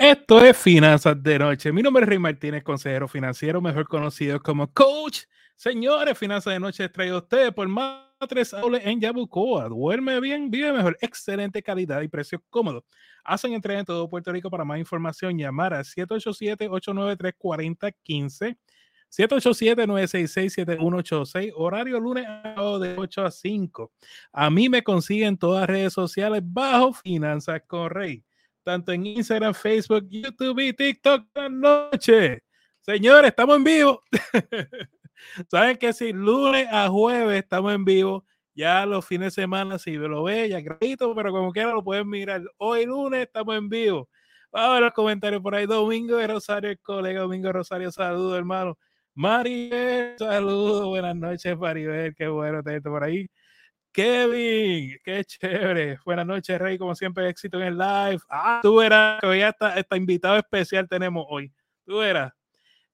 [0.00, 1.70] Esto es Finanzas de Noche.
[1.72, 5.24] Mi nombre es Rey Martínez, consejero financiero, mejor conocido como Coach.
[5.54, 9.68] Señores, Finanzas de Noche traído a ustedes por Matres Aule en Yabucoa.
[9.68, 12.84] Duerme bien, vive mejor, excelente calidad y precios cómodos.
[13.24, 14.48] Hacen entrega en todo Puerto Rico.
[14.48, 18.56] Para más información, llamar a 787-893-4015.
[19.10, 23.92] 787-966-7186, horario lunes de 8 a 5.
[24.32, 28.24] A mí me consiguen todas las redes sociales bajo Finanzas con Rey
[28.70, 32.44] tanto en Instagram, Facebook, YouTube y TikTok la noche.
[32.80, 34.02] Señores, estamos en vivo.
[35.50, 38.24] Saben que si lunes a jueves estamos en vivo,
[38.54, 42.08] ya los fines de semana, si lo ve, ya gratuito, pero como quiera lo pueden
[42.08, 42.42] mirar.
[42.58, 44.08] Hoy lunes estamos en vivo.
[44.52, 45.66] Vamos a ver los comentarios por ahí.
[45.66, 48.78] Domingo de Rosario, el colega Domingo Rosario, saludos, hermano.
[49.14, 53.26] Maribel, saludos, buenas noches, Maribel, qué bueno tenerte por ahí.
[53.92, 55.98] Kevin, qué chévere.
[56.04, 56.78] Buenas noches, Rey.
[56.78, 58.20] Como siempre, éxito en el live.
[58.28, 61.52] Ah, tú verás que hoy está invitado especial tenemos hoy.
[61.84, 62.32] Tú verás.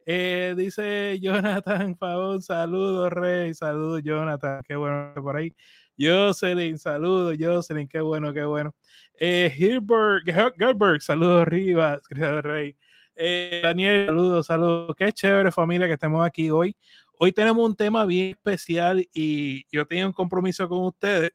[0.07, 3.53] Eh, dice Jonathan Favón, saludos, Rey.
[3.55, 4.63] Saludos, Jonathan.
[4.67, 5.53] Qué bueno por ahí.
[5.99, 7.89] Jocelyn, saludos, Jocelyn.
[7.89, 8.75] Qué bueno, qué bueno.
[9.19, 12.77] Eh, Hilbert, saludos, Rivas, Rey.
[13.17, 14.95] Eh, Daniel, saludos, saludos.
[14.97, 16.77] Qué chévere, familia, que estemos aquí hoy.
[17.19, 21.33] Hoy tenemos un tema bien especial y yo tenía un compromiso con ustedes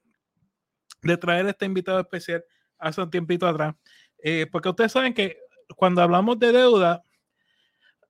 [1.01, 2.43] de traer este invitado especial
[2.77, 3.75] hace un tiempito atrás,
[4.19, 5.37] eh, porque ustedes saben que
[5.75, 7.03] cuando hablamos de deuda,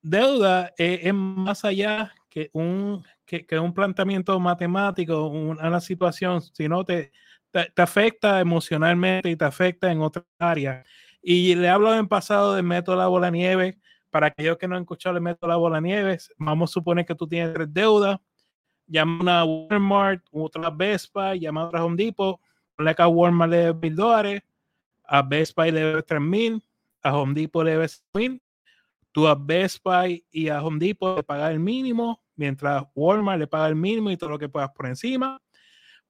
[0.02, 7.12] deuda es más allá que un, que, un planteamiento matemático, una, situación, sino te,
[7.52, 10.84] te, te, afecta emocionalmente y te afecta en otra área.
[11.22, 13.81] Y le he hablado en pasado del método de la bola nieve,
[14.12, 17.16] para aquellos que no han escuchado método de la bola nieves, vamos a suponer que
[17.16, 18.20] tú tienes tres deudas,
[18.86, 22.40] llama a Walmart, otra Buy, llama a otra Home Depot,
[22.76, 24.44] ponle que a Walmart le debe mil dólares,
[25.06, 26.62] a Best Buy le debe tres mil,
[27.02, 28.42] a Home Depot le mil,
[29.14, 33.48] tú a Best Buy y a Home Depot le pagas el mínimo, mientras Walmart le
[33.48, 35.42] paga el mínimo y todo lo que puedas por encima.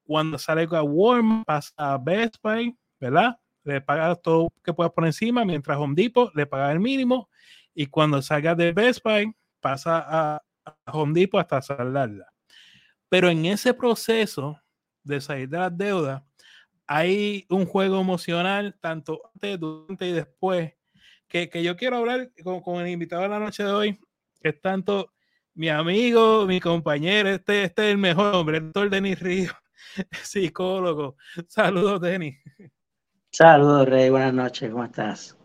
[0.03, 3.37] Cuando sale a Walmart, pasa a Best Buy, ¿verdad?
[3.63, 7.29] Le pagas todo lo que puedas por encima, mientras Home Depot le paga el mínimo
[7.73, 10.41] y cuando salga de Best Buy pasa a,
[10.85, 12.31] Home Depot hasta saldarla.
[13.09, 14.61] Pero en ese proceso
[15.03, 16.23] de salir de las deudas,
[16.85, 20.73] hay un juego emocional, tanto antes, durante y después,
[21.27, 23.99] que, que yo quiero hablar con, con, el invitado de la noche de hoy,
[24.39, 25.11] que es tanto
[25.53, 29.51] mi amigo, mi compañero, este, este es el mejor hombre, el doctor Denis Río,
[30.23, 31.17] psicólogo.
[31.47, 32.37] Saludos, Denis.
[33.31, 35.37] Saludos, Rey, buenas noches, ¿cómo estás?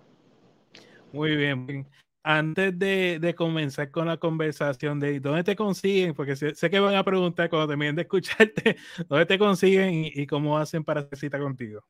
[1.12, 1.87] Muy bien
[2.26, 7.04] antes de, comenzar con la conversación de dónde te consiguen, porque sé, que van a
[7.04, 8.76] preguntar cuando terminen de escucharte,
[9.09, 11.84] dónde te consiguen y, cómo hacen para hacer cita contigo.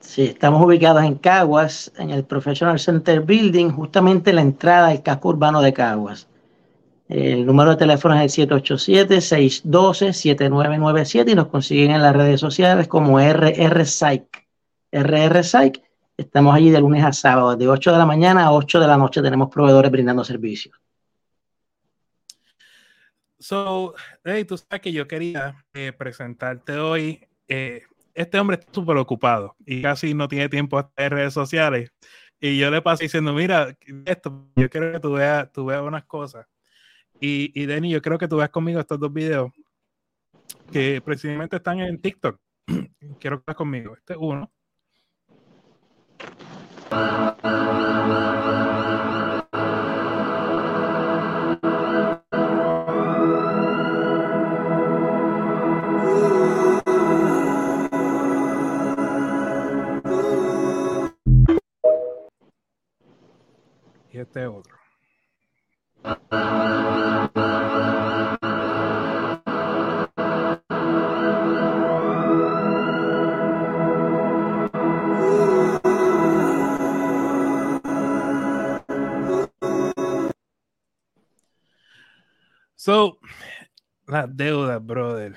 [0.00, 5.02] Sí, estamos ubicados en Caguas, en el Professional Center Building, justamente en la entrada del
[5.02, 6.26] casco urbano de Caguas.
[7.08, 13.20] El número de teléfono es el 787-612-7997 y nos consiguen en las redes sociales como
[13.20, 14.24] RR Psych.
[16.16, 18.96] Estamos allí de lunes a sábado, de 8 de la mañana a 8 de la
[18.96, 20.78] noche tenemos proveedores brindando servicios.
[23.38, 27.26] So, hey, tú sabes que yo quería eh, presentarte hoy.
[27.48, 27.82] Eh,
[28.14, 31.90] este hombre está súper ocupado y casi no tiene tiempo en redes sociales.
[32.40, 36.04] Y yo le pasé diciendo, mira, esto, yo quiero que tú veas, tú veas unas
[36.04, 36.46] cosas.
[37.20, 39.50] Y, y Denny, yo creo que tú veas conmigo estos dos videos
[40.72, 42.38] que precisamente están en TikTok.
[43.20, 43.96] quiero que veas conmigo.
[43.96, 44.52] Este es uno.
[64.12, 64.81] Y este otro.
[84.36, 85.34] Deudas, brother.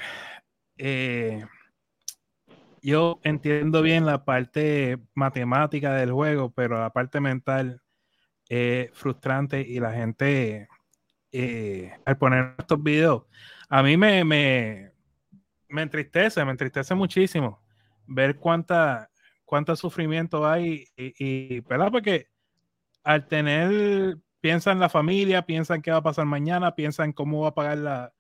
[0.78, 1.46] Eh,
[2.82, 7.82] yo entiendo bien la parte matemática del juego, pero la parte mental
[8.48, 10.68] es frustrante y la gente
[11.32, 13.24] eh, al poner estos videos,
[13.70, 14.92] a mí me, me,
[15.68, 17.62] me entristece, me entristece muchísimo
[18.06, 19.10] ver cuánta,
[19.44, 21.92] cuánto sufrimiento hay y, y ¿verdad?
[21.92, 22.28] Porque
[23.04, 27.14] al tener piensa en la familia, piensa en qué va a pasar mañana, piensa en
[27.14, 28.15] cómo va a pagar la,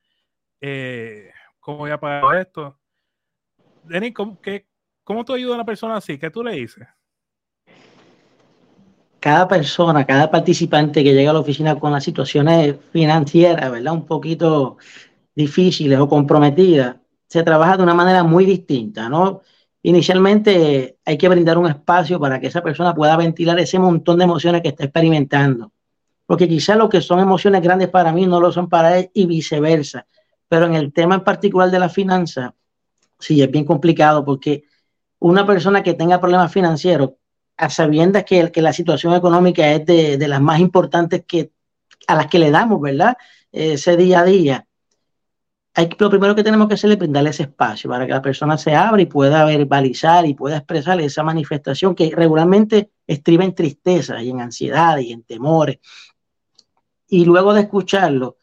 [0.67, 2.79] eh, cómo voy a pagar esto.
[3.83, 4.37] Denis, ¿cómo,
[5.03, 6.17] ¿cómo tú ayudas a una persona así?
[6.17, 6.87] ¿Qué tú le dices?
[9.25, 13.91] cada persona, cada participante que llega a la oficina con las situaciones financieras, ¿verdad?
[13.91, 14.77] Un poquito
[15.33, 16.97] difíciles o comprometidas,
[17.27, 19.41] se trabaja de una manera muy distinta, ¿no?
[19.81, 24.25] Inicialmente hay que brindar un espacio para que esa persona pueda ventilar ese montón de
[24.25, 25.71] emociones que está experimentando,
[26.27, 29.25] porque quizás lo que son emociones grandes para mí no lo son para él y
[29.25, 30.05] viceversa,
[30.47, 32.55] pero en el tema en particular de la finanza,
[33.19, 34.63] sí, es bien complicado porque
[35.19, 37.11] una persona que tenga problemas financieros
[37.57, 41.51] a sabiendas que, que la situación económica es de, las más importantes que,
[42.07, 43.17] a las que le damos, ¿verdad?
[43.51, 44.67] Ese día a día.
[45.99, 48.73] Lo primero que tenemos que hacer es brindarle ese espacio para que la persona se
[48.73, 54.29] abra y pueda verbalizar y pueda expresar esa manifestación que regularmente estriba en tristeza y
[54.29, 55.79] en ansiedad y en temores.
[57.07, 58.37] Y luego de escucharlo,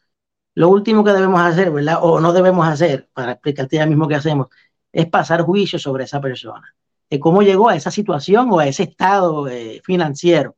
[0.55, 1.99] lo último que debemos hacer, ¿verdad?
[2.01, 4.47] O no debemos hacer, para explicarte ya mismo qué hacemos,
[4.91, 6.73] es pasar juicio sobre esa persona
[7.19, 10.55] cómo llegó a esa situación o a ese estado eh, financiero.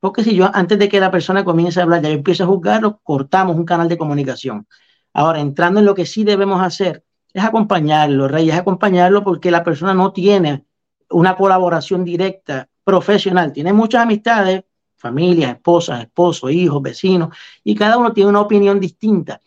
[0.00, 2.46] Porque si yo, antes de que la persona comience a hablar, ya yo empiezo a
[2.46, 4.66] juzgarlo, cortamos un canal de comunicación.
[5.12, 9.62] Ahora, entrando en lo que sí debemos hacer, es acompañarlo, Rey, es acompañarlo porque la
[9.62, 10.64] persona no tiene
[11.10, 14.64] una colaboración directa profesional, tiene muchas amistades,
[15.00, 19.40] familias, esposas, esposos, hijos, vecinos, y cada uno tiene una opinión distinta.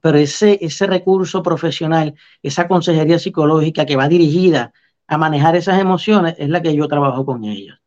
[0.00, 4.72] Pero ese, ese recurso profesional, esa consejería psicológica que va dirigida
[5.06, 7.78] a manejar esas emociones es la que yo trabajo con ellos.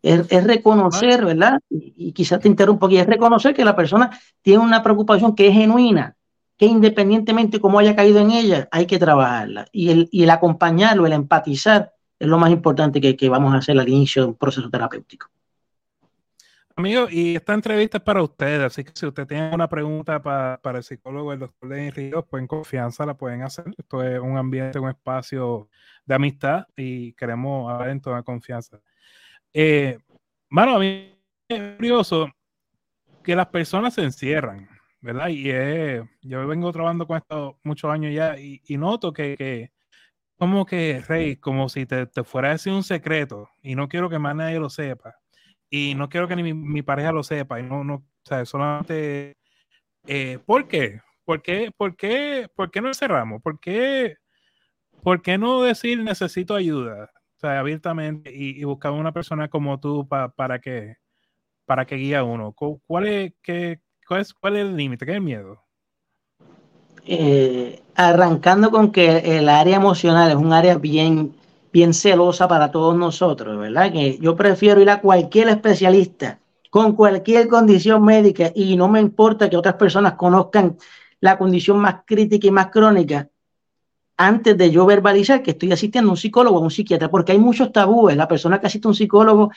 [0.00, 1.58] Es, reconocer, ¿verdad?
[1.68, 4.10] Y, quizás te interrumpo aquí, es reconocer que la persona
[4.40, 6.14] tiene una preocupación que es genuina,
[6.56, 9.66] que independientemente de cómo haya caído en ella, hay que trabajarla.
[9.72, 13.58] Y el, y el acompañarlo, el empatizar, es lo más importante que, que vamos a
[13.58, 15.28] hacer al inicio de un proceso terapéutico.
[16.78, 20.78] Amigo, y esta entrevista es para ustedes, así que si usted tiene una pregunta para,
[20.78, 23.64] el psicólogo, el doctor Lenin Ríos, pues en confianza la pueden hacer.
[23.76, 25.68] Esto es un ambiente, un espacio
[26.06, 28.80] de amistad y queremos hablar en toda confianza.
[29.52, 29.98] Eh,
[30.50, 32.28] mano, a mí es curioso
[33.24, 34.68] que las personas se encierran,
[35.00, 35.30] ¿verdad?
[35.30, 35.48] Y
[36.22, 39.72] yo vengo trabajando con esto muchos años ya y, noto que,
[40.36, 44.08] como que, Rey, como si te, te fuera a decir un secreto y no quiero
[44.08, 45.16] que más nadie lo sepa
[45.70, 49.36] y no quiero que ni mi, pareja lo sepa, y no, no, o sea, solamente,
[50.06, 51.00] eh, ¿por qué?
[51.24, 53.42] ¿Por qué, por qué, por qué no cerramos?
[53.42, 54.16] ¿Por qué,
[55.02, 57.10] por qué no decir necesito ayuda?
[57.36, 60.96] O sea, abiertamente y, buscar una persona como tú para que
[61.68, 62.54] para que guíe a uno.
[62.54, 65.04] ¿Cuál es, qué, cuál es, cuál es el límite?
[65.04, 65.62] ¿Qué es el miedo?
[67.04, 71.34] Eh, arrancando con que el área emocional es un área bien
[71.72, 73.92] bien celosa para todos nosotros, ¿verdad?
[73.92, 76.38] Que yo prefiero ir a cualquier especialista
[76.70, 80.76] con cualquier condición médica y no me importa que otras personas conozcan
[81.20, 83.28] la condición más crítica y más crónica
[84.16, 87.32] antes de yo verbalizar que estoy asistiendo a un psicólogo o a un psiquiatra, porque
[87.32, 88.16] hay muchos tabúes.
[88.16, 89.52] La persona que asiste a un psicólogo,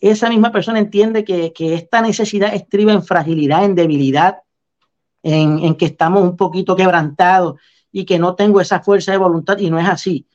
[0.00, 4.38] esa misma persona entiende que, esta necesidad estriba en fragilidad, en debilidad,
[5.22, 7.60] en, en que estamos un poquito quebrantados
[7.92, 10.26] y que no tengo esa fuerza de voluntad y no es así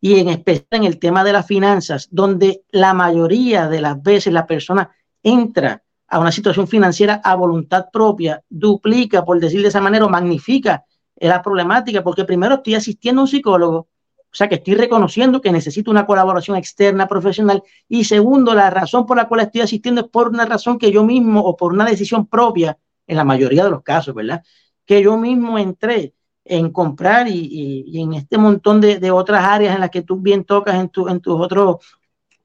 [0.00, 4.32] y en especial en el tema de las finanzas, donde la mayoría de las veces
[4.32, 4.90] la persona
[5.22, 10.84] entra a una situación financiera a voluntad propia, duplica, por decir de esa manera, magnifica
[11.16, 13.88] la problemática, porque primero estoy asistiendo a un psicólogo,
[14.30, 19.04] o sea que estoy reconociendo que necesito una colaboración externa profesional, y segundo, la razón
[19.04, 21.84] por la cual estoy asistiendo es por una razón que yo mismo o por una
[21.84, 24.42] decisión propia, en la mayoría de los casos, ¿verdad?
[24.84, 26.14] Que yo mismo entré
[26.48, 30.76] en comprar y, en este montón de, otras áreas en las que tú bien tocas
[30.76, 31.76] en, tu, en tus otros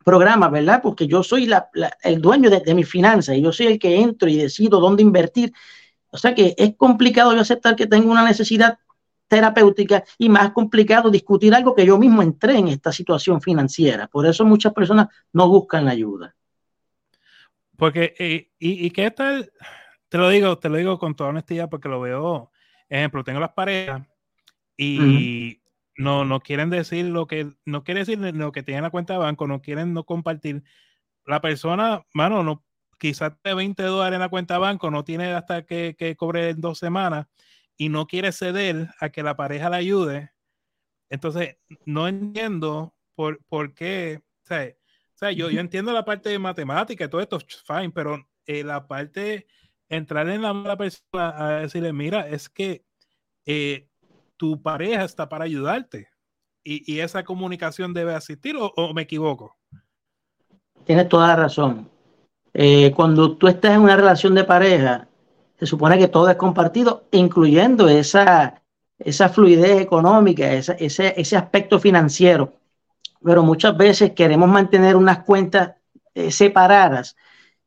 [0.04, 0.82] programas, ¿verdad?
[0.82, 1.50] Porque yo soy
[2.04, 5.02] el dueño de, de mis finanzas y yo soy el que entro y decido dónde
[5.02, 5.54] invertir.
[6.10, 8.78] O sea que es complicado yo aceptar que tengo una necesidad
[9.28, 14.08] terapéutica y más complicado discutir algo que yo mismo entré en esta situación financiera.
[14.08, 16.36] Por eso muchas personas no buscan ayuda.
[17.78, 19.52] Porque, eh, y, y qué tal,
[20.10, 22.53] te lo digo, te lo digo con toda honestidad porque lo veo
[23.00, 24.08] ejemplo, tengo las parejas
[24.78, 25.62] y
[25.98, 29.14] no, no quieren decir lo que, no quiere decir lo que tienen en la cuenta
[29.14, 30.64] de banco, no quieren no compartir.
[31.26, 32.64] La persona, mano, no,
[33.00, 36.50] quizás de 20 dólares en la cuenta de banco, no tiene hasta que, que cobre
[36.50, 37.28] en dos semanas
[37.78, 40.32] y no quiere ceder a que la pareja le ayude.
[41.10, 47.06] Entonces, no entiendo por, por qué, o sea, yo, yo entiendo la parte de matemática
[47.06, 49.48] y todo esto, fine, pero eh, la parte
[49.90, 52.84] entrar en la mala persona a decirle, mira, es que
[53.46, 53.88] eh,
[54.38, 56.10] tu pareja está para ayudarte
[56.64, 59.58] y, esa comunicación debe asistir o, me equivoco.
[60.86, 61.90] Tienes toda la razón.
[62.54, 65.08] Eh, cuando tú estás en una relación de pareja,
[65.60, 68.62] se supone que todo es compartido, incluyendo esa,
[68.98, 72.54] esa fluidez económica, ese, ese aspecto financiero.
[73.22, 75.74] Pero muchas veces queremos mantener unas cuentas
[76.14, 77.16] eh, separadas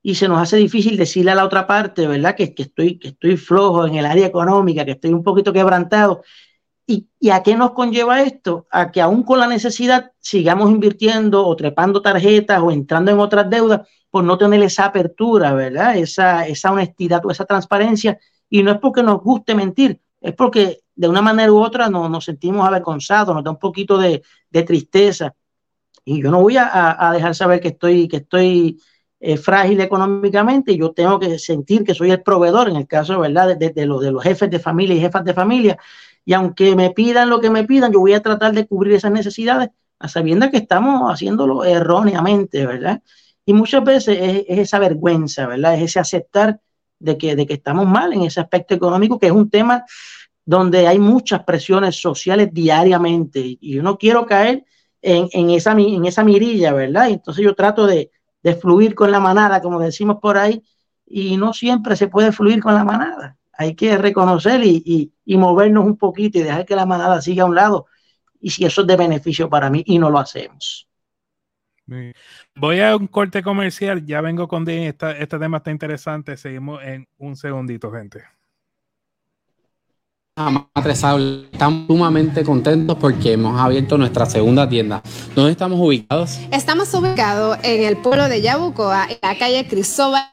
[0.07, 2.37] y se nos hace difícil decirle a la otra parte, ¿verdad?
[2.37, 6.23] Que, estoy, que estoy flojo en el área económica, que estoy un poquito quebrantado.
[6.87, 8.69] ¿Y, ¿Y a qué nos conlleva esto?
[8.71, 13.51] A que aún con la necesidad sigamos invirtiendo o trepando tarjetas o entrando en otras
[13.51, 15.97] deudas por no tener esa apertura, ¿verdad?
[15.97, 18.17] Esa, esa honestidad o esa transparencia.
[18.49, 22.09] Y no es porque nos guste mentir, es porque de una manera u otra nos,
[22.09, 25.35] nos sentimos avergonzados, nos da un poquito de, de tristeza.
[26.05, 28.79] Y yo no voy a, a, dejar saber que estoy, que estoy
[29.43, 33.57] frágil económicamente, yo tengo que sentir que soy el proveedor, en el caso ¿verdad?
[33.57, 35.79] De, de, los, de los jefes de familia y jefas de familia,
[36.25, 39.13] y aunque me pidan lo que me pidan, yo voy a tratar de cubrir esas
[39.13, 43.01] necesidades a sabiendas que estamos haciéndolo erróneamente, ¿verdad?
[43.47, 45.77] Y muchas veces es, es, esa vergüenza, ¿verdad?
[45.77, 46.61] Es ese aceptar
[46.99, 49.85] de que, de que estamos mal en ese aspecto económico, que es un tema
[50.45, 54.65] donde hay muchas presiones sociales diariamente y yo no quiero caer
[55.03, 57.09] en, en, esa, en esa mirilla, ¿verdad?
[57.11, 58.11] Entonces yo trato de,
[58.47, 60.63] de fluir con la manada, como decimos por ahí,
[61.05, 63.37] y no siempre se puede fluir con la manada.
[63.53, 67.43] Hay que reconocer y, y, y, movernos un poquito y dejar que la manada siga
[67.43, 67.87] a un lado.
[68.41, 70.87] Y si eso es de beneficio para mí y no lo hacemos.
[72.55, 77.09] Voy a un corte comercial, ya vengo con Dean, este tema está interesante, seguimos en
[77.19, 78.23] un segundito, gente.
[80.39, 85.03] Estamos sumamente contentos porque hemos abierto nuestra segunda tienda.
[85.35, 86.39] ¿Dónde estamos ubicados?
[86.53, 90.27] Estamos ubicados en el pueblo de Yabucoa, en la calle Cristóbal,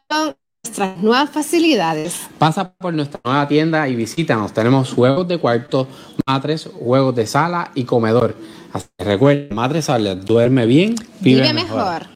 [0.61, 2.27] nuestras nuevas facilidades.
[2.37, 4.51] Pasa por nuestra nueva tienda y visítanos.
[4.51, 5.87] Tenemos juegos de cuarto,
[6.27, 8.35] matres, juegos de sala y comedor.
[8.73, 11.77] Así que recuerda, madre sale, duerme bien, vive, vive mejor.
[11.77, 12.07] mejor.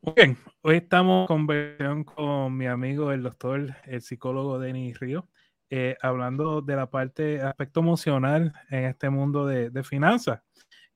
[0.00, 5.28] Muy bien, Hoy estamos en conversación con mi amigo, el doctor, el psicólogo Denis Río,
[5.70, 10.40] eh, hablando de la parte, aspecto emocional en este mundo de, finanzas.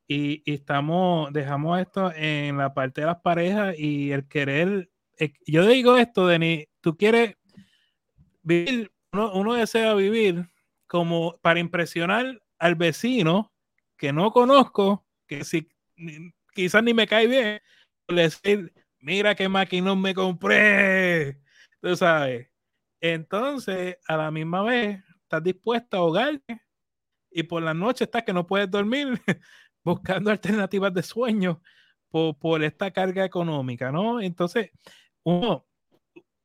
[0.06, 4.88] Y, estamos, dejamos esto en la parte de las parejas y el querer.
[5.18, 7.35] Eh, yo digo esto, Denis, tú quieres
[8.44, 10.49] vivir, uno, desea vivir
[10.87, 13.52] como para impresionar al vecino
[13.96, 15.68] que no conozco, que si
[16.54, 17.61] quizás ni me cae bien,
[18.06, 21.41] decir mira qué maquinón me compré,
[21.81, 22.49] tú sabes.
[23.00, 26.62] Entonces, a la misma vez, estás dispuesta a ahogarte
[27.31, 29.21] y por la noche estás que no puedes dormir
[29.85, 31.62] buscando alternativas de sueño
[32.09, 34.21] por, por esta carga económica, ¿no?
[34.21, 34.71] Entonces,
[35.23, 35.67] uno,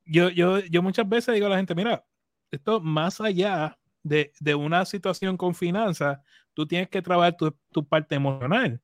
[0.04, 2.04] yo, yo, yo muchas veces digo a la gente, mira,
[2.50, 6.18] esto más allá de, de una situación con finanzas,
[6.54, 8.80] tú tienes que trabajar tu, tu parte emocional.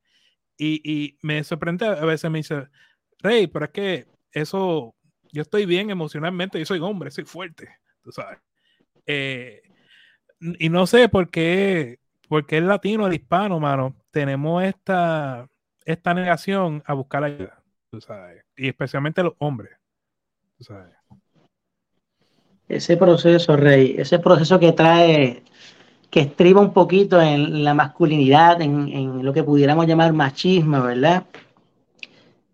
[0.56, 2.68] Y, y, me sorprende, a veces me dice,
[3.20, 4.94] Rey, pero es que eso,
[5.32, 7.68] yo estoy bien emocionalmente, yo soy hombre, soy fuerte,
[8.02, 8.38] tú sabes.
[9.06, 9.62] Eh,
[10.40, 11.98] y no sé por qué,
[12.28, 15.48] porque el latino, el hispano, mano, tenemos esta,
[15.84, 19.72] esta negación a buscar ayuda, tú sabes, y especialmente los hombres,
[20.56, 20.94] tú sabes.
[22.68, 25.42] Ese proceso, Rey, ese proceso que trae,
[26.10, 31.24] que estriba un poquito en la masculinidad, en, en lo que pudiéramos llamar machismo, ¿verdad?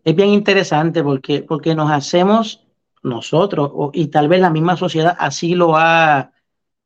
[0.05, 2.67] Es bien interesante porque, porque nos hacemos
[3.03, 6.33] nosotros, y tal vez la misma sociedad así lo ha,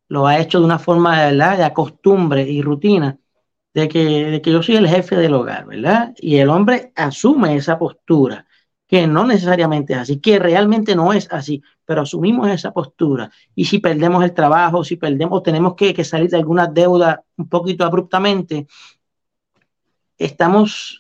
[0.09, 1.59] lo ha hecho de una forma ¿verdad?
[1.59, 3.19] de costumbre y rutina,
[3.75, 6.15] de que, de que yo soy el jefe del hogar, ¿verdad?
[6.19, 8.47] Y el hombre asume esa postura,
[8.87, 13.31] que no necesariamente es así, que realmente no es así, pero asumimos esa postura.
[13.55, 17.49] Y si perdemos el trabajo, si perdemos, tenemos que, que salir de alguna deuda un
[17.49, 18.67] poquito abruptamente,
[20.17, 20.99] estamos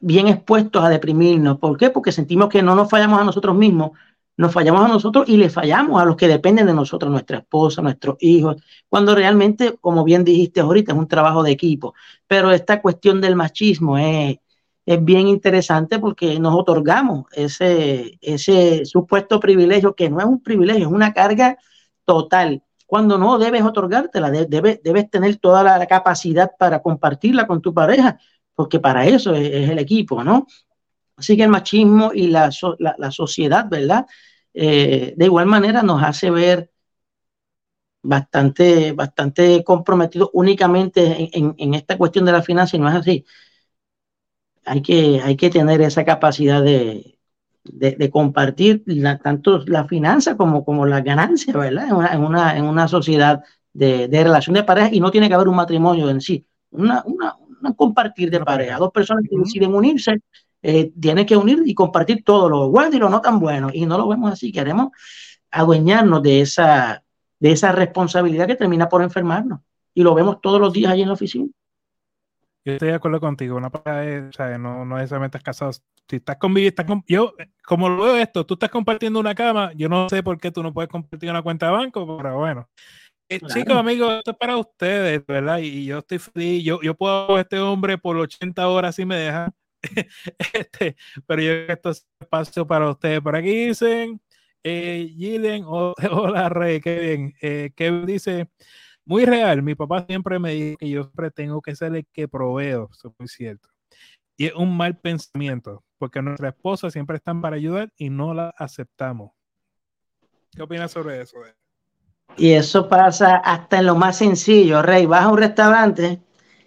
[0.00, 1.58] bien expuestos a deprimirnos.
[1.58, 1.90] ¿Por qué?
[1.90, 3.92] Porque sentimos que no nos fallamos a nosotros mismos,
[4.36, 7.82] nos fallamos a nosotros y le fallamos a los que dependen de nosotros, nuestra esposa,
[7.82, 8.56] nuestros hijos,
[8.88, 11.94] cuando realmente, como bien dijiste ahorita, es un trabajo de equipo.
[12.26, 14.38] Pero esta cuestión del machismo es,
[14.86, 20.86] es bien interesante porque nos otorgamos ese, ese supuesto privilegio, que no es un privilegio,
[20.86, 21.58] es una carga
[22.06, 22.62] total.
[22.86, 28.18] Cuando no debes otorgártela, debes, debes tener toda la capacidad para compartirla con tu pareja,
[28.60, 30.46] porque para eso es, el equipo, ¿no?
[31.16, 34.04] Así que el machismo y la, la, sociedad, ¿verdad?
[34.52, 36.70] Eh, de igual manera nos hace ver
[38.02, 43.24] bastante, bastante comprometidos únicamente en, en, esta cuestión de la finanza y no es así.
[44.66, 47.18] Hay que, hay que tener esa capacidad de,
[47.64, 48.84] de, compartir
[49.22, 51.88] tanto la finanza como, como las ganancias, ¿verdad?
[51.88, 55.34] En una, en una, una sociedad de, de, relación de pareja y no tiene que
[55.34, 56.46] haber un matrimonio en sí.
[56.72, 57.36] Una, una,
[57.68, 58.78] un compartir de pareja.
[58.78, 60.20] Dos personas que deciden unirse
[60.62, 63.70] eh, tienen que unir y compartir todo lo bueno y lo no tan bueno.
[63.72, 64.52] Y no lo vemos así.
[64.52, 64.88] Queremos
[65.50, 67.02] adueñarnos de esa,
[67.38, 69.60] de esa responsabilidad que termina por enfermarnos.
[69.94, 71.46] Y lo vemos todos los días allí en la oficina.
[72.64, 73.56] Yo estoy de acuerdo contigo.
[73.56, 75.72] Una pareja es, o sea, no, no necesariamente estás casado.
[76.08, 77.32] Si estás conviviendo, estás yo,
[77.64, 79.72] como lo veo esto, tú estás compartiendo una cama.
[79.74, 82.68] Yo no sé por qué tú no puedes compartir una cuenta de banco, pero bueno.
[83.32, 85.58] Eh, chicos, amigos, esto es para ustedes, ¿verdad?
[85.58, 86.64] Y, yo estoy feliz.
[86.64, 89.54] Yo, yo puedo a este hombre por 80 horas si me dejan.
[90.52, 90.96] este,
[91.28, 93.20] pero yo esto es espacio para ustedes.
[93.20, 94.20] Por aquí dicen,
[94.64, 95.62] eh, Gillian,
[96.10, 97.34] hola Rey, qué bien.
[97.40, 98.48] Eh, Kevin dice,
[99.04, 102.26] muy real, mi papá siempre me dice que yo siempre tengo que ser el que
[102.26, 103.68] proveo, eso es muy cierto.
[104.36, 108.52] Y es un mal pensamiento, porque nuestra esposa siempre están para ayudar y no la
[108.58, 109.30] aceptamos.
[110.50, 111.38] ¿Qué opinas sobre eso?
[112.36, 115.06] Y eso pasa hasta en lo más sencillo, Rey.
[115.06, 116.22] Vas a un restaurante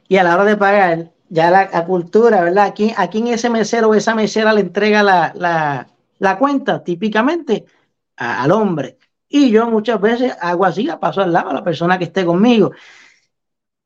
[0.07, 2.65] y a la hora de pagar, ya la, cultura, ¿verdad?
[2.65, 5.87] Aquí, aquí en ese mesero o esa mesera le entrega la, la,
[6.19, 7.65] la cuenta, típicamente,
[8.15, 8.97] al hombre.
[9.27, 12.23] Y yo muchas veces hago así, la paso al lado a la persona que esté
[12.23, 12.71] conmigo.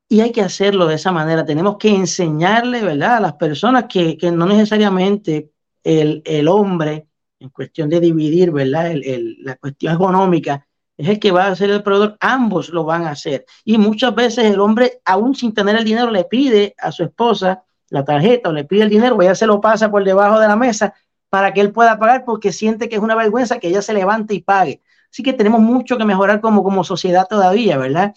[0.10, 1.46] Y hay que hacerlo de esa manera.
[1.46, 3.18] Tenemos que enseñarle, ¿verdad?
[3.18, 5.52] A las personas que, que no necesariamente
[5.84, 7.08] el, el, hombre,
[7.40, 8.92] en cuestión de dividir, ¿verdad?
[8.92, 10.67] El, la cuestión económica,
[10.98, 12.18] es el que va a ser el proveedor.
[12.20, 13.46] Ambos lo van a hacer.
[13.64, 17.64] Y muchas veces el hombre, aún sin tener el dinero, le pide a su esposa
[17.90, 20.48] la tarjeta o le pide el dinero, o ella se lo pasa por debajo de
[20.48, 20.94] la mesa
[21.30, 24.34] para que él pueda pagar porque siente que es una vergüenza que ella se levante
[24.34, 24.82] y pague.
[25.12, 28.14] Así que tenemos mucho que mejorar como, como sociedad todavía, ¿verdad?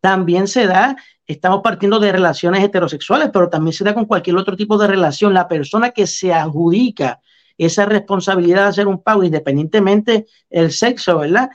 [0.00, 4.56] También se da, estamos partiendo de relaciones heterosexuales, pero también se da con cualquier otro
[4.56, 5.34] tipo de relación.
[5.34, 7.20] La persona que se adjudica
[7.58, 11.50] esa responsabilidad de hacer un pago, independientemente el sexo, ¿verdad?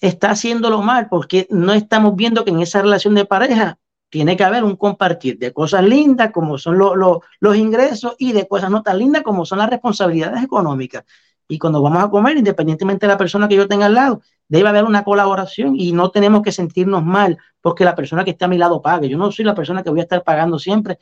[0.00, 3.78] Está haciéndolo mal porque no estamos viendo que en esa relación de pareja
[4.10, 8.70] tiene que haber un compartir de cosas lindas como son los ingresos y de cosas
[8.70, 11.04] no tan lindas como son las responsabilidades económicas.
[11.48, 14.68] Y cuando vamos a comer, independientemente de la persona que yo tenga al lado, debe
[14.68, 18.48] haber una colaboración y no tenemos que sentirnos mal porque la persona que está a
[18.48, 19.08] mi lado pague.
[19.08, 20.98] Yo no soy la persona que voy a estar pagando siempre.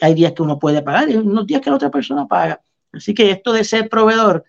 [0.00, 2.60] Hay días que uno puede pagar y unos días que la otra persona paga.
[2.92, 4.44] Así que esto de ser proveedor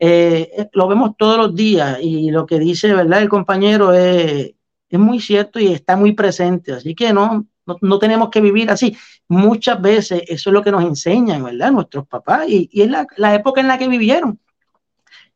[0.00, 3.22] eh, lo vemos todos los días y lo que dice, ¿verdad?
[3.22, 4.54] El compañero es,
[4.88, 6.72] es muy cierto y está muy presente.
[6.72, 7.46] Así que no,
[7.80, 8.96] no, tenemos que vivir así.
[9.28, 11.70] Muchas veces eso es lo que nos enseñan, ¿verdad?
[11.70, 14.40] Nuestros papás y, y es la, la época en la que vivieron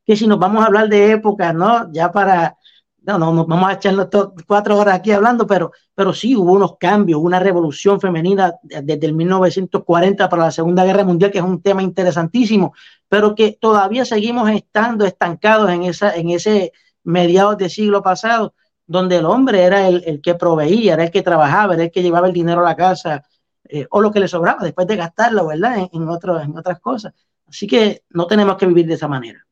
[0.04, 1.90] que si nos vamos a hablar de época, ¿no?
[1.92, 2.56] Ya para,
[3.02, 4.08] no, no, nos vamos a echarnos
[4.46, 9.14] cuatro horas aquí hablando, pero, pero sí hubo unos cambios, una revolución femenina desde el
[9.14, 12.74] 1940 para la Segunda Guerra Mundial, que es un tema interesantísimo,
[13.14, 16.72] pero que todavía seguimos estando estancados en, esa, en ese
[17.04, 18.56] mediados del siglo pasado,
[18.88, 22.02] donde el hombre era el, el, que proveía, era el que trabajaba, era el que
[22.02, 23.22] llevaba el dinero a la casa,
[23.68, 25.78] eh, o lo que le sobraba después de gastarlo, ¿verdad?
[25.78, 27.14] En, en, otro, en otras cosas.
[27.46, 29.46] Así que no tenemos que vivir de esa manera.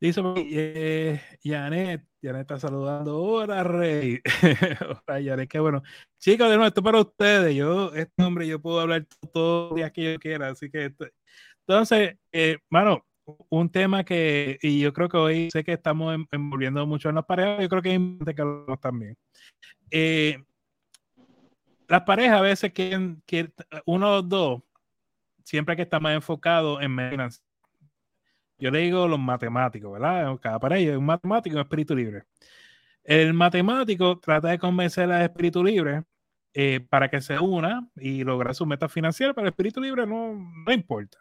[0.00, 3.22] Dice eh, Janet, Janet está saludando.
[3.22, 4.18] Hola, Rey.
[4.80, 5.82] Hola, Janet, qué bueno.
[6.18, 7.54] Chicos, de nuevo, esto para ustedes.
[7.54, 10.48] Yo, este hombre, yo puedo hablar todos los días que yo quiera.
[10.48, 10.92] Así que,
[11.66, 13.04] entonces, eh, mano,
[13.48, 17.24] un tema que, y yo creo que hoy sé que estamos envolviendo mucho en las
[17.24, 19.16] parejas, yo creo que es importante que hablamos también.
[19.90, 20.42] Eh,
[21.88, 23.22] las parejas a veces quieren,
[23.86, 24.62] uno o dos,
[25.44, 27.42] siempre que está más enfocado en menos
[28.62, 30.38] yo le digo los matemáticos, ¿verdad?
[30.40, 32.22] Cada pareja es un matemático y un espíritu libre.
[33.02, 36.04] El matemático trata de convencer al espíritu libre
[36.54, 40.34] eh, para que se una y lograr su meta financiera, pero el espíritu libre no,
[40.64, 41.18] no importa.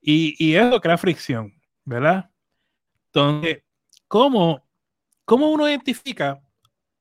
[0.00, 2.30] Y, eso crea fricción, ¿verdad?
[3.06, 3.62] Entonces,
[4.08, 4.66] ¿cómo,
[5.24, 6.42] ¿cómo uno identifica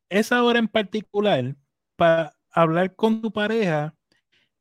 [0.10, 1.56] esa hora en particular
[1.96, 3.96] para hablar con tu pareja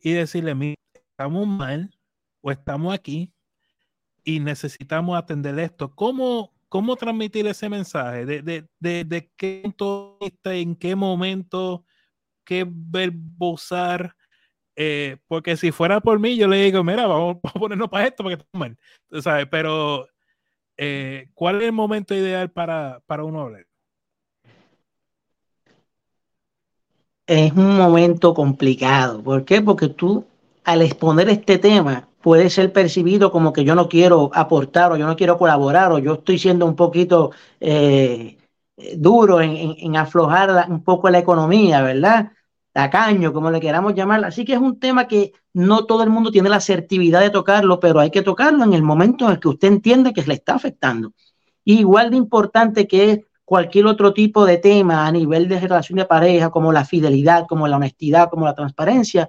[0.00, 1.90] y decirle, mira, estamos mal
[2.40, 3.32] o estamos aquí
[4.24, 5.94] y necesitamos atender esto.
[5.94, 8.26] ¿Cómo, cómo transmitir ese mensaje?
[8.26, 11.84] ¿De, de, de, de qué punto en qué momento,
[12.44, 14.14] qué verbo usar?
[14.80, 18.22] Eh, porque si fuera por mí, yo le digo, mira, vamos, a ponernos para esto
[18.22, 18.68] porque estamos
[19.10, 19.22] mal.
[19.22, 19.46] ¿Sabes?
[19.50, 20.06] Pero,
[20.76, 23.66] eh, ¿cuál es el momento ideal para, para uno hablar?
[27.26, 29.22] Es un momento complicado.
[29.22, 29.60] ¿Por qué?
[29.60, 30.24] Porque tú,
[30.64, 35.06] al exponer este tema, puede ser percibido como que yo no quiero aportar o yo
[35.06, 38.38] no quiero colaborar o yo estoy siendo un poquito eh,
[38.96, 42.32] duro en, en, aflojar un poco la economía, ¿verdad?
[42.78, 44.24] Tacaño, como le queramos llamar.
[44.24, 47.80] Así que es un tema que no todo el mundo tiene la asertividad de tocarlo,
[47.80, 50.54] pero hay que tocarlo en el momento en el que usted entiende que le está
[50.54, 51.12] afectando.
[51.64, 56.50] Igual de importante que cualquier otro tipo de tema a nivel de relación de pareja,
[56.50, 59.28] como la fidelidad, como la honestidad, como la transparencia,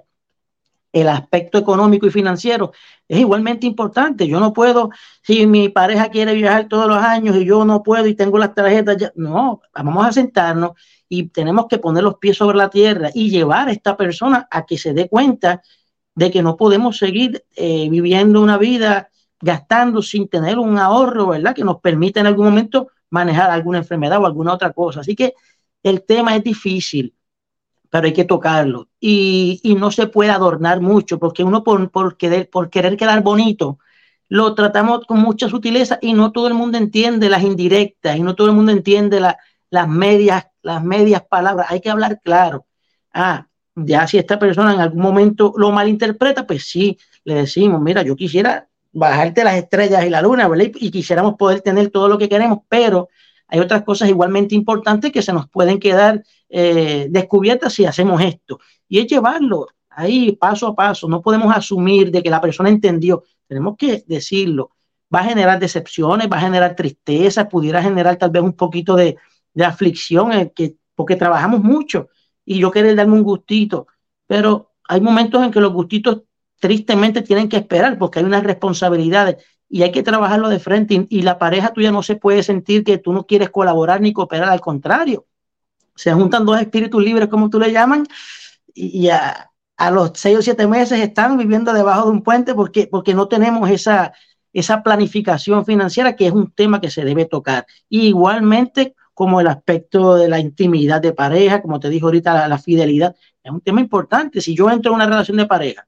[0.92, 2.72] el aspecto económico y financiero
[3.08, 4.26] es igualmente importante.
[4.26, 4.90] Yo no puedo,
[5.22, 8.54] si mi pareja quiere viajar todos los años y yo no puedo y tengo las
[8.54, 10.72] tarjetas, ya, no, vamos a sentarnos
[11.08, 14.64] y tenemos que poner los pies sobre la tierra y llevar a esta persona a
[14.64, 15.62] que se dé cuenta
[16.14, 19.08] de que no podemos seguir eh, viviendo una vida
[19.40, 21.54] gastando sin tener un ahorro, ¿verdad?
[21.54, 25.00] Que nos permita en algún momento manejar alguna enfermedad o alguna otra cosa.
[25.00, 25.34] Así que
[25.82, 27.14] el tema es difícil
[27.90, 28.88] pero hay que tocarlo.
[29.00, 33.22] Y, y no se puede adornar mucho, porque uno por, por, querer, por querer quedar
[33.22, 33.78] bonito,
[34.28, 38.36] lo tratamos con mucha sutileza y no todo el mundo entiende las indirectas y no
[38.36, 39.36] todo el mundo entiende la,
[39.70, 41.66] las, medias, las medias palabras.
[41.70, 42.64] Hay que hablar claro.
[43.12, 48.02] Ah, ya si esta persona en algún momento lo malinterpreta, pues sí, le decimos, mira,
[48.02, 50.48] yo quisiera bajarte las estrellas y la luna.
[50.58, 53.08] Y, y quisiéramos poder tener todo lo que queremos, pero
[53.50, 58.60] hay otras cosas igualmente importantes que se nos pueden quedar eh, descubiertas si hacemos esto.
[58.88, 61.08] Y es llevarlo ahí paso a paso.
[61.08, 63.24] No podemos asumir de que la persona entendió.
[63.48, 64.70] Tenemos que decirlo.
[65.12, 69.16] Va a generar decepciones, va a generar tristeza, pudiera generar tal vez un poquito de,
[69.64, 72.08] aflicción, eh, que, porque trabajamos mucho
[72.44, 73.88] y yo querer darme un gustito.
[74.28, 76.22] Pero hay momentos en que los gustitos
[76.60, 81.22] tristemente tienen que esperar porque hay unas responsabilidades y hay que trabajarlo de frente y,
[81.22, 84.60] la pareja tuya no se puede sentir que tú no quieres colaborar ni cooperar, al
[84.60, 85.26] contrario.
[85.94, 88.06] Se juntan dos espíritus libres, como tú le llaman,
[88.74, 89.48] y, a,
[89.92, 93.70] los seis o siete meses están viviendo debajo de un puente porque, porque no tenemos
[93.70, 94.12] esa,
[94.52, 97.64] esa planificación financiera, que es un tema que se debe tocar.
[97.88, 103.14] igualmente, como el aspecto de la intimidad de pareja, como te dijo ahorita, la, fidelidad,
[103.42, 104.40] es un tema importante.
[104.40, 105.86] Si yo entro en una relación de pareja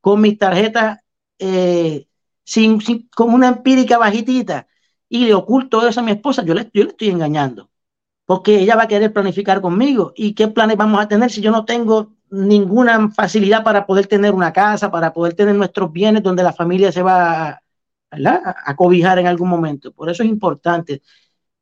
[0.00, 0.98] con mis tarjetas
[1.38, 2.06] eh,
[2.44, 2.80] sin,
[3.14, 4.66] con una empírica bajitita
[5.08, 7.70] y le oculto eso a mi esposa, yo le, yo le estoy engañando.
[8.24, 10.12] Porque ella va a querer planificar conmigo.
[10.16, 14.32] ¿Y qué planes vamos a tener si yo no tengo ninguna facilidad para poder tener
[14.32, 17.60] una casa, para poder tener nuestros bienes donde la familia se va a,
[18.10, 19.92] a cobijar en algún momento?
[19.92, 21.02] Por eso es importante.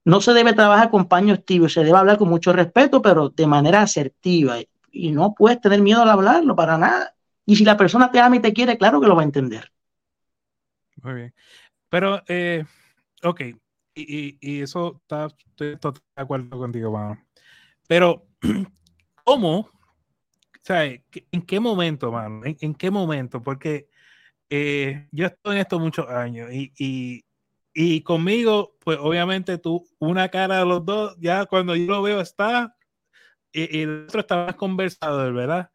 [0.05, 3.47] No se debe trabajar con paños tibios, se debe hablar con mucho respeto, pero de
[3.47, 4.57] manera asertiva.
[4.93, 7.15] Y no puedes tener miedo al hablarlo para nada.
[7.47, 9.73] Y si la persona te ama y te quiere, claro que lo va a entender.
[11.03, 11.35] Muy bien.
[11.89, 12.65] Pero, eh,
[13.23, 13.41] ok,
[13.95, 17.23] y, y, eso está, estoy totalmente de acuerdo contigo, mano.
[17.89, 18.27] Pero,
[19.25, 19.69] ¿cómo?
[20.63, 21.03] ¿Sabes?
[21.33, 22.43] ¿En qué momento, mano?
[22.45, 23.43] ¿En, qué momento?
[23.43, 23.89] Porque
[24.51, 27.25] eh, yo estoy en esto muchos años y, y,
[27.75, 32.21] y, conmigo, pues obviamente tú, una cara de los dos, ya cuando yo lo veo
[32.21, 32.77] está,
[33.53, 35.71] y, el otro está más conversador, ¿verdad?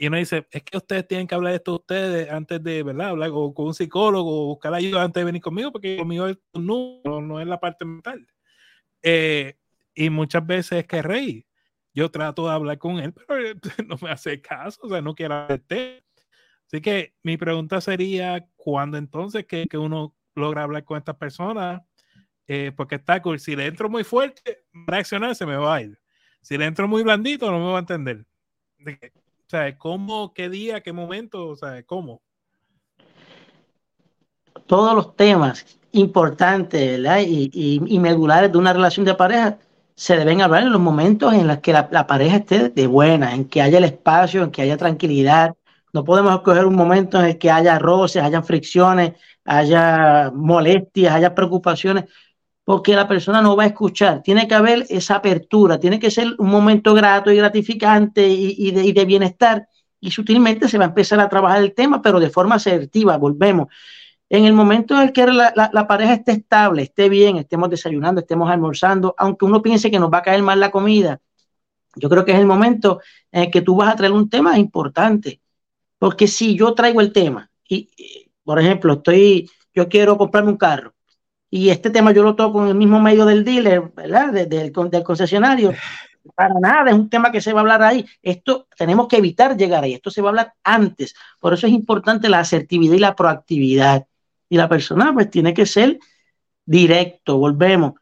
[0.00, 3.10] Y uno dice, es que ustedes tienen que hablar esto ustedes antes de, ¿verdad?
[3.10, 7.38] Hablar con, un psicólogo o buscar ayuda antes de venir conmigo, porque conmigo no, no
[7.38, 8.26] es la parte mental.
[9.02, 9.58] Eh,
[9.94, 11.46] y muchas veces es que rey,
[11.92, 15.34] yo trato de hablar con él, pero no me hace caso, o sea, no quiere
[15.34, 21.16] hablar Así que mi pregunta sería, ¿cuándo entonces que, que uno logra hablar con estas
[21.16, 21.82] personas?
[22.46, 26.00] Eh, porque está cool, si le entro muy fuerte, reaccionar se me va a ir.
[26.40, 28.24] Si le entro muy blandito, no me va a entender.
[29.50, 31.48] Sea, ¿cómo, qué día, qué momento?
[31.48, 32.22] O sea, ¿cómo?
[34.68, 37.22] Todos los temas importantes ¿verdad?
[37.26, 39.58] Y, y, medulares de una relación de pareja
[39.96, 43.44] se deben hablar en los momentos en los que la, pareja esté de buena, en
[43.48, 45.56] que haya el espacio, en que haya tranquilidad.
[45.92, 51.34] No podemos escoger un momento en el que haya roces, haya fricciones, haya molestias, haya
[51.34, 52.04] preocupaciones
[52.70, 54.22] porque la persona no va a escuchar.
[54.22, 59.04] Tiene que haber esa apertura, tiene que ser un momento grato y gratificante y, de,
[59.04, 59.66] bienestar.
[59.98, 63.66] Y sutilmente se va a empezar a trabajar el tema, pero de forma asertiva, volvemos.
[64.28, 68.48] En el momento en el que la, pareja esté estable, esté bien, estemos desayunando, estemos
[68.48, 71.20] almorzando, aunque uno piense que nos va a caer mal la comida,
[71.96, 73.00] yo creo que es el momento
[73.32, 75.40] en el que tú vas a traer un tema importante.
[75.98, 77.90] Porque si yo traigo el tema, y
[78.44, 80.94] por ejemplo, estoy, yo quiero comprarme un carro,
[81.50, 84.32] y este tema yo lo toco en el mismo medio del dealer, ¿verdad?
[84.32, 85.72] del, del concesionario.
[86.34, 88.06] Para nada, es un tema que se va a hablar ahí.
[88.22, 89.94] Esto tenemos que evitar llegar ahí.
[89.94, 91.14] Esto se va a hablar antes.
[91.40, 94.06] Por eso es importante la asertividad y la proactividad.
[94.48, 95.98] Y la persona pues tiene que ser
[96.64, 97.94] directo, volvemos,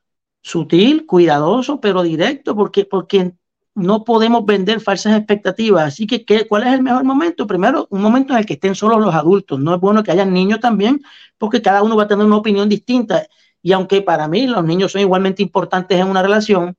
[0.43, 3.33] sutil, cuidadoso, pero directo, porque, porque
[3.79, 5.85] no podemos vender falsas expectativas.
[5.85, 7.47] Así que, ¿qué, ¿cuál es el mejor momento?
[7.47, 9.59] Primero, un momento en el que estén solos los adultos.
[9.61, 11.03] No es bueno que hayan niños también,
[11.39, 13.27] porque cada uno va a tener una opinión distinta.
[13.63, 16.77] Y aunque para mí los niños son igualmente importantes en una relación,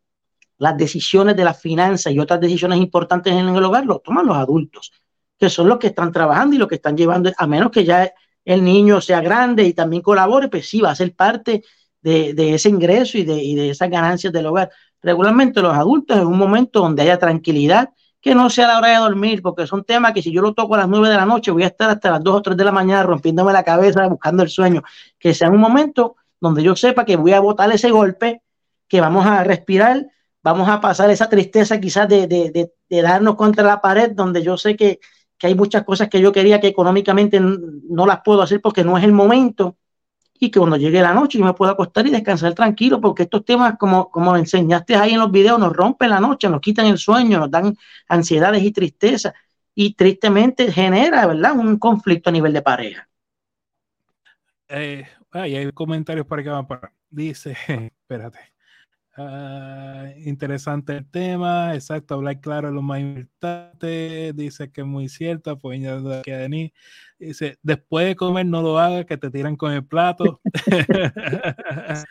[0.57, 4.37] las decisiones de la finanza y otras decisiones importantes en el hogar lo toman los
[4.37, 4.91] adultos,
[5.37, 8.11] que son los que están trabajando y los que están llevando, a menos que ya
[8.43, 11.63] el niño sea grande y también colabore, pues sí, va a ser parte
[12.01, 14.69] de, ese ingreso y de, y de esas ganancias del hogar
[15.01, 17.89] regularmente los adultos en un momento donde haya tranquilidad,
[18.21, 20.75] que no sea la hora de dormir, porque son temas que si yo lo toco
[20.75, 22.65] a las 9 de la noche, voy a estar hasta las 2 o 3 de
[22.65, 24.83] la mañana rompiéndome la cabeza, buscando el sueño.
[25.17, 28.41] Que sea un momento donde yo sepa que voy a botar ese golpe,
[28.87, 30.07] que vamos a respirar,
[30.43, 34.43] vamos a pasar esa tristeza quizás de, de, de, de darnos contra la pared, donde
[34.43, 34.99] yo sé que,
[35.37, 38.97] que hay muchas cosas que yo quería que económicamente no las puedo hacer porque no
[38.97, 39.77] es el momento
[40.39, 43.43] y que cuando llegue la noche yo me pueda acostar y descansar tranquilo, porque estos
[43.43, 46.97] temas, como, como enseñaste ahí en los videos, nos rompen la noche, nos quitan el
[46.97, 47.75] sueño, nos dan
[48.07, 49.33] ansiedades y tristeza,
[49.75, 53.07] y tristemente genera, ¿verdad?, un conflicto a nivel de pareja.
[54.69, 56.93] Eh, hay comentarios para que van para.
[57.09, 58.39] Dice, espérate.
[59.17, 65.09] Uh, interesante el tema, exacto, hablar claro es lo más importante, dice que es muy
[65.09, 66.71] cierto, apoyando que Denis,
[67.19, 70.41] dice, después de comer no lo hagas, que te tiran con el plato.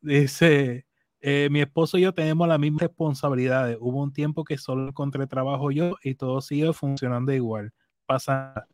[0.00, 0.86] dice,
[1.20, 5.26] eh, mi esposo y yo tenemos las mismas responsabilidades, hubo un tiempo que solo encontré
[5.26, 7.72] trabajo yo y todo sigue funcionando igual,
[8.06, 8.66] pasa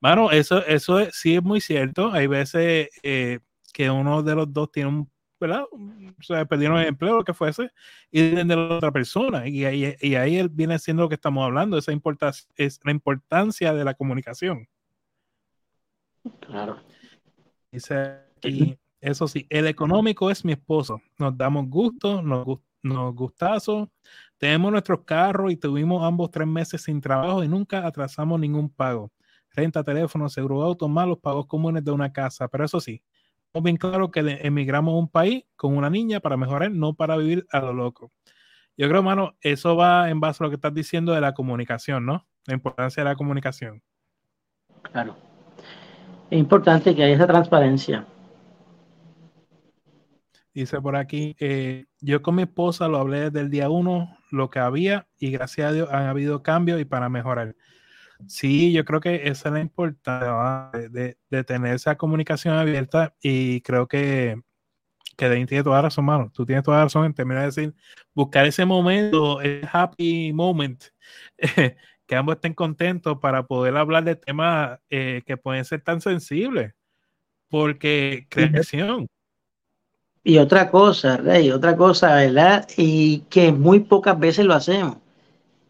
[0.00, 3.40] Bueno, eso, eso sí es muy cierto, hay veces eh,
[3.74, 5.64] que uno de los dos tiene un ¿verdad?
[5.72, 7.70] O sea, perdieron el empleo, lo que fuese,
[8.10, 9.46] y de la otra persona.
[9.48, 11.92] Y ahí, y ahí viene siendo lo que estamos hablando, esa
[12.56, 14.66] es la importancia de la comunicación.
[16.40, 16.80] Claro.
[17.70, 21.00] Dice aquí, eso sí, el económico es mi esposo.
[21.18, 22.46] Nos damos gusto, nos,
[22.82, 23.90] nos gustazo.
[24.38, 29.12] Tenemos nuestros carros y tuvimos ambos tres meses sin trabajo y nunca atrasamos ningún pago.
[29.50, 32.48] Renta, teléfono, seguro auto, más los pagos comunes de una casa.
[32.48, 33.02] Pero eso sí,
[33.62, 37.46] bien claro que emigramos a un país con una niña para mejorar, no para vivir
[37.50, 38.12] a lo loco.
[38.76, 42.06] Yo creo, hermano, eso va en base a lo que estás diciendo de la comunicación,
[42.06, 42.26] ¿no?
[42.46, 43.82] La importancia de la comunicación.
[44.82, 45.16] Claro.
[46.30, 48.06] Es importante que haya esa transparencia.
[50.52, 54.50] Dice por aquí, eh, yo con mi esposa lo hablé desde el día uno, lo
[54.50, 57.54] que había, y gracias a Dios han habido cambios y para mejorar.
[58.26, 63.86] Sí, yo creo que esa es la importancia de, tener esa comunicación abierta y creo
[63.86, 64.40] que,
[65.16, 66.30] que Dean tiene toda la razón, mano.
[66.34, 67.74] Tú tienes toda la razón en términos de decir,
[68.14, 70.82] buscar ese momento, el happy moment,
[72.08, 76.74] que ambos estén contentos para poder hablar de temas eh, que pueden ser tan sensibles,
[77.48, 79.06] porque creación.
[80.24, 82.66] Y otra cosa, Rey, otra cosa, ¿verdad?
[82.76, 84.96] Y que muy pocas veces lo hacemos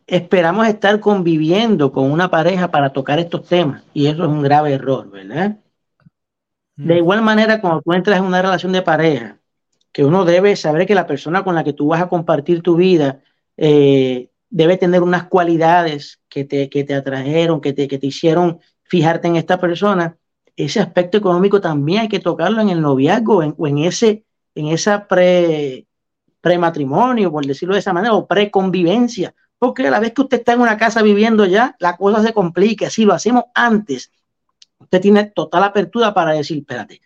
[0.09, 4.73] esperamos estar conviviendo con una pareja para tocar estos temas y eso es un grave
[4.73, 5.59] error, ¿verdad?
[6.77, 6.97] De mm.
[6.97, 9.39] igual manera, cuando tú entras en una relación de pareja,
[9.93, 12.77] que uno debe saber que la persona con la que tú vas a compartir tu
[12.77, 13.21] vida
[13.59, 18.61] eh, debe tener unas cualidades que te, que te atrajeron, que te, que te hicieron
[18.85, 20.17] fijarte en esta persona,
[20.57, 24.69] ese aspecto económico también hay que tocarlo en el noviazgo en, o en, ese, en
[24.69, 25.87] esa pre,
[26.41, 30.55] prematrimonio, por decirlo de esa manera, o preconvivencia, porque a la vez que usted está
[30.55, 32.91] en una casa viviendo ya, la cosa se complica.
[32.91, 34.11] Si lo hacemos antes,
[34.79, 37.01] usted tiene total apertura para decir, espérate,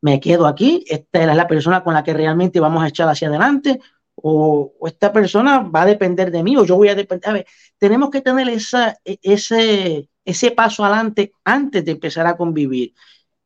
[0.00, 3.28] me quedo aquí, esta es la persona con la que realmente vamos a echar hacia
[3.28, 3.80] adelante,
[4.22, 7.28] o, esta persona va a depender de mí, o yo voy a depender.
[7.30, 7.46] A ver,
[7.78, 12.94] tenemos que tener esa, e, ese, ese paso adelante antes de empezar a convivir.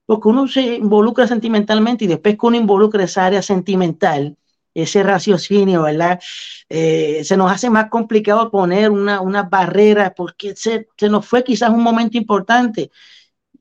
[0.07, 4.37] Porque uno se involucra sentimentalmente y después que uno involucra esa área sentimental,
[4.75, 6.21] ese raciocinio, ¿verdad?
[6.69, 11.45] Eh, se nos hace más complicado poner una, una barrera porque se, se, nos fue
[11.45, 12.91] quizás un momento importante.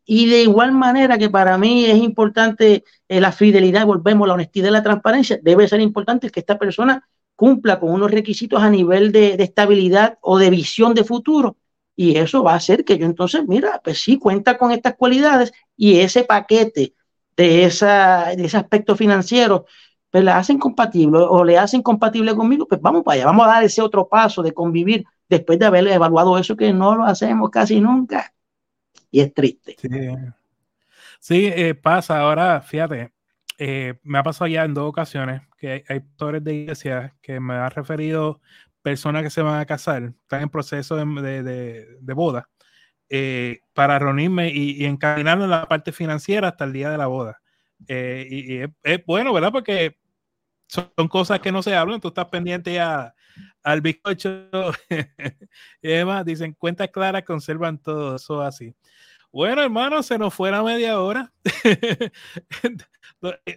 [0.06, 4.70] Y de igual manera que para mí es importante eh, la fidelidad, volvemos, la honestidad
[4.70, 9.12] y la transparencia, debe ser importante que esta persona cumpla con unos requisitos a nivel
[9.12, 11.58] de, estabilidad o de visión de futuro.
[11.96, 15.52] Y eso va a hacer que yo entonces, mira, pues sí, cuenta con estas cualidades
[15.76, 16.94] y ese paquete
[17.36, 19.66] de, esa, de ese aspecto financiero
[20.12, 23.52] pues la hacen compatible o le hacen compatible conmigo, pues vamos para allá, vamos a
[23.52, 27.50] dar ese otro paso de convivir después de haber evaluado eso que no lo hacemos
[27.50, 28.34] casi nunca.
[29.12, 29.76] Y es triste.
[31.20, 32.20] Sí, eh, pasa.
[32.20, 33.12] Ahora, fíjate,
[33.60, 37.54] eh, me ha pasado ya en dos ocasiones que hay, hay de iglesia que me
[37.54, 38.42] han referido
[38.82, 41.44] personas que se van a casar, están en proceso de,
[42.02, 42.50] de, boda,
[43.10, 47.06] eh, para reunirme y, y encaminarlo en la parte financiera hasta el día de la
[47.08, 47.42] boda.
[47.88, 49.52] Y, es, bueno, ¿verdad?
[49.52, 49.98] Porque
[50.66, 53.14] son cosas que no se hablan, tú estás pendiente a,
[53.64, 54.50] al bizcocho
[55.82, 58.76] y demás, dicen cuentas claras conservan todo eso así.
[59.32, 61.32] Bueno, hermano, se nos fue la media hora.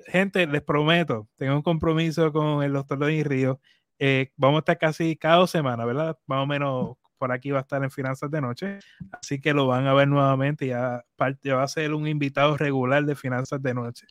[0.06, 3.60] Gente, les prometo, tengo un compromiso con el doctor Luis Río.
[3.98, 6.16] Eh, vamos a estar casi cada dos semanas, ¿verdad?
[6.26, 8.78] Más o menos por aquí va a estar en Finanzas de Noche.
[9.12, 10.66] Así que lo van a ver nuevamente.
[10.66, 11.04] Ya,
[11.42, 14.06] ya va a ser un invitado regular de Finanzas de Noche.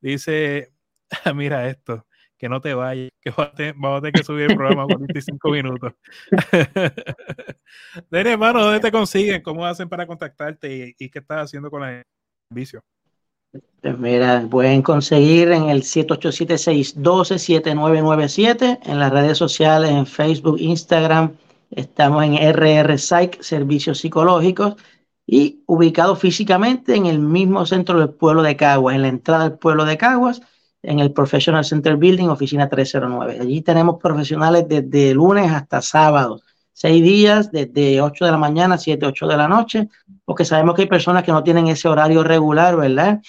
[0.00, 0.72] Dice,
[1.34, 2.06] mira esto
[2.40, 5.92] que no te vayas, que vamos a tener que subir el programa a 45 minutos.
[8.10, 9.42] Dene, hermano, ¿dónde te consiguen?
[9.42, 12.02] ¿Cómo hacen para contactarte y, qué estás haciendo con el
[12.48, 12.82] servicio?
[13.82, 21.36] Pues mira, pueden conseguir en el 787-612-7997, en las redes sociales, en Facebook, Instagram,
[21.70, 24.76] estamos en RR Psych, Servicios Psicológicos,
[25.26, 29.58] y ubicado físicamente en el mismo centro del pueblo de Caguas, en la entrada del
[29.58, 30.40] pueblo de Caguas,
[30.82, 33.38] en el Professional Center Building, oficina 309.
[33.40, 36.40] Allí tenemos profesionales desde lunes hasta sábado,
[36.72, 39.88] seis días, desde 8 de la mañana, 7, 8 de la noche,
[40.24, 43.20] porque sabemos que hay personas que no tienen ese horario regular, ¿verdad?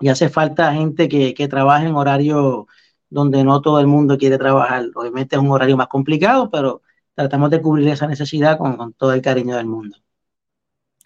[0.00, 2.66] Y hace falta gente que, que trabaje en horario
[3.10, 4.86] donde no todo el mundo quiere trabajar.
[4.94, 6.82] Obviamente es un horario más complicado, pero
[7.14, 9.98] tratamos de cubrir esa necesidad con, con todo el cariño del mundo.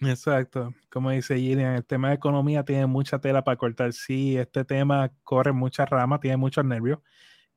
[0.01, 3.93] Exacto, como dice Gillian, el tema de economía tiene mucha tela para cortar.
[3.93, 6.99] Sí, este tema corre muchas ramas, tiene muchos nervios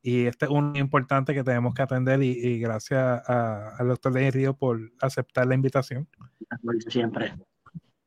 [0.02, 4.54] y este es un importante que tenemos que atender y, gracias al doctor de Río
[4.54, 6.08] por aceptar la invitación.
[6.88, 7.34] Siempre.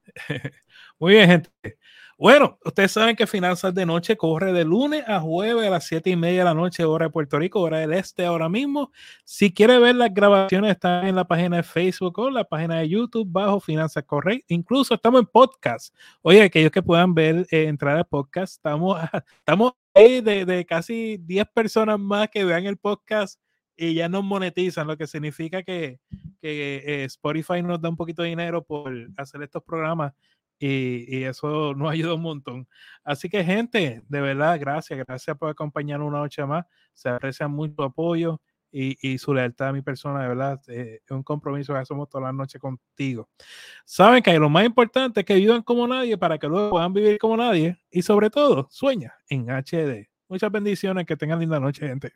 [0.99, 1.77] Muy bien, gente.
[2.21, 6.07] Bueno, ustedes saben que Finanzas de Noche corre de lunes a jueves a las 7
[6.11, 8.91] y media de la noche, hora de Puerto Rico, hora del este ahora mismo.
[9.25, 12.89] Si quiere ver las grabaciones, están en la página de Facebook o la página de
[12.89, 14.45] YouTube bajo Finanzas Corre.
[14.49, 15.95] Incluso estamos en podcast.
[16.21, 19.01] Oye, aquellos que puedan ver, eh, entrar al podcast, estamos,
[19.39, 23.41] estamos ahí de, casi 10 personas más que vean el podcast
[23.75, 25.99] y ya nos monetizan, lo que significa que,
[26.43, 30.13] eh, Spotify nos da un poquito de dinero por hacer estos programas
[30.61, 32.67] y, eso nos ayuda un montón.
[33.03, 36.65] Así que, gente, de verdad, gracias, gracias por acompañarnos una noche más.
[36.93, 38.39] Se aprecia mucho apoyo
[38.71, 42.07] y, y, su lealtad a mi persona, de verdad, eh, es un compromiso que hacemos
[42.07, 43.27] toda la noche contigo.
[43.85, 47.17] Saben que lo más importante es que vivan como nadie para que luego puedan vivir
[47.17, 50.09] como nadie y sobre todo, sueña en HD.
[50.29, 52.13] Muchas bendiciones, que tengan linda noche, gente.